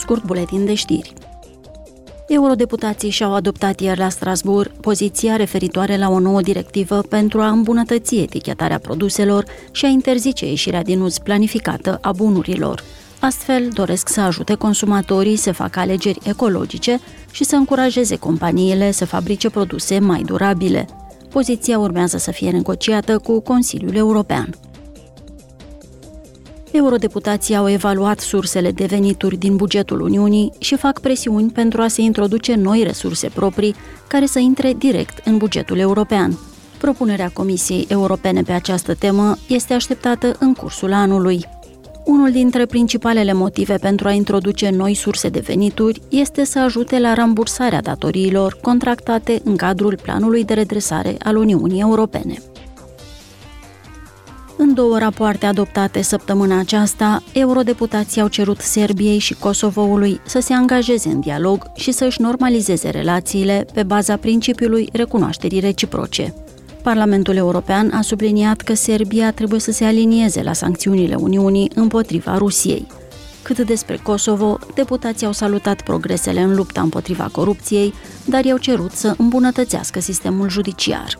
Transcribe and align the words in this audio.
scurt 0.00 0.24
buletin 0.24 0.64
de 0.64 0.74
știri. 0.74 1.12
Eurodeputații 2.28 3.10
și-au 3.10 3.34
adoptat 3.34 3.80
ieri 3.80 3.98
la 3.98 4.08
Strasbourg 4.08 4.70
poziția 4.70 5.36
referitoare 5.36 5.96
la 5.96 6.10
o 6.10 6.18
nouă 6.18 6.40
directivă 6.40 7.00
pentru 7.00 7.40
a 7.40 7.48
îmbunătăți 7.48 8.16
etichetarea 8.16 8.78
produselor 8.78 9.44
și 9.72 9.84
a 9.84 9.88
interzice 9.88 10.46
ieșirea 10.46 10.82
din 10.82 11.00
uz 11.00 11.18
planificată 11.18 11.98
a 12.00 12.12
bunurilor. 12.12 12.82
Astfel, 13.20 13.68
doresc 13.72 14.08
să 14.08 14.20
ajute 14.20 14.54
consumatorii 14.54 15.36
să 15.36 15.52
facă 15.52 15.80
alegeri 15.80 16.18
ecologice 16.22 17.00
și 17.30 17.44
să 17.44 17.56
încurajeze 17.56 18.16
companiile 18.16 18.90
să 18.90 19.06
fabrice 19.06 19.50
produse 19.50 19.98
mai 19.98 20.22
durabile. 20.22 20.86
Poziția 21.30 21.78
urmează 21.78 22.16
să 22.18 22.30
fie 22.30 22.50
negociată 22.50 23.18
cu 23.18 23.40
Consiliul 23.40 23.94
European. 23.94 24.54
Eurodeputații 26.72 27.56
au 27.56 27.70
evaluat 27.70 28.20
sursele 28.20 28.70
de 28.70 28.84
venituri 28.84 29.36
din 29.36 29.56
bugetul 29.56 30.00
Uniunii 30.00 30.52
și 30.58 30.76
fac 30.76 31.00
presiuni 31.00 31.50
pentru 31.50 31.82
a 31.82 31.88
se 31.88 32.00
introduce 32.00 32.54
noi 32.54 32.82
resurse 32.82 33.28
proprii 33.34 33.74
care 34.08 34.26
să 34.26 34.38
intre 34.38 34.72
direct 34.78 35.26
în 35.26 35.36
bugetul 35.36 35.78
european. 35.78 36.38
Propunerea 36.78 37.30
Comisiei 37.32 37.86
Europene 37.88 38.42
pe 38.42 38.52
această 38.52 38.94
temă 38.94 39.36
este 39.48 39.74
așteptată 39.74 40.36
în 40.38 40.54
cursul 40.54 40.92
anului. 40.92 41.44
Unul 42.04 42.30
dintre 42.30 42.66
principalele 42.66 43.32
motive 43.32 43.74
pentru 43.74 44.08
a 44.08 44.12
introduce 44.12 44.70
noi 44.70 44.94
surse 44.94 45.28
de 45.28 45.42
venituri 45.46 46.00
este 46.08 46.44
să 46.44 46.58
ajute 46.58 46.98
la 46.98 47.14
rambursarea 47.14 47.80
datoriilor 47.80 48.58
contractate 48.62 49.40
în 49.44 49.56
cadrul 49.56 49.98
planului 50.02 50.44
de 50.44 50.54
redresare 50.54 51.16
al 51.24 51.36
Uniunii 51.36 51.80
Europene. 51.80 52.34
În 54.62 54.74
două 54.74 54.98
rapoarte 54.98 55.46
adoptate 55.46 56.02
săptămâna 56.02 56.58
aceasta, 56.58 57.22
eurodeputații 57.32 58.20
au 58.20 58.28
cerut 58.28 58.60
Serbiei 58.60 59.18
și 59.18 59.34
Kosovoului 59.34 60.20
să 60.26 60.40
se 60.40 60.52
angajeze 60.52 61.08
în 61.08 61.20
dialog 61.20 61.70
și 61.74 61.92
să 61.92 62.04
își 62.04 62.20
normalizeze 62.20 62.90
relațiile 62.90 63.66
pe 63.74 63.82
baza 63.82 64.16
principiului 64.16 64.88
recunoașterii 64.92 65.60
reciproce. 65.60 66.34
Parlamentul 66.82 67.36
European 67.36 67.90
a 67.94 68.00
subliniat 68.00 68.60
că 68.60 68.74
Serbia 68.74 69.32
trebuie 69.32 69.60
să 69.60 69.72
se 69.72 69.84
alinieze 69.84 70.42
la 70.42 70.52
sancțiunile 70.52 71.14
Uniunii 71.14 71.70
împotriva 71.74 72.36
Rusiei. 72.38 72.86
Cât 73.42 73.58
despre 73.58 74.00
Kosovo, 74.02 74.58
deputații 74.74 75.26
au 75.26 75.32
salutat 75.32 75.82
progresele 75.82 76.40
în 76.40 76.54
lupta 76.54 76.80
împotriva 76.80 77.28
corupției, 77.32 77.94
dar 78.24 78.44
i-au 78.44 78.58
cerut 78.58 78.92
să 78.92 79.14
îmbunătățească 79.18 80.00
sistemul 80.00 80.48
judiciar. 80.48 81.16